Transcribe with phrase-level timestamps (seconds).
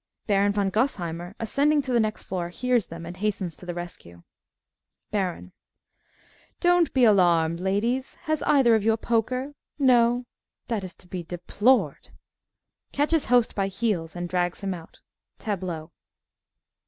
[0.25, 4.23] (Baron von Gosheimer, ascending to the next floor, hears them and hastens to the rescue.)
[5.11, 5.51] BARON
[6.59, 8.15] Don't be alarmed, ladies.
[8.23, 9.53] Has either of you a poker?
[9.77, 10.25] No?
[10.65, 12.09] That is to be deplored.
[12.91, 15.01] (Catches Host _by heels and drags him out.
[15.37, 15.91] Tableau.